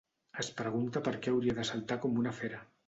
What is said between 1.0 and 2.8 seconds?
per què hauria de saltar com una fera.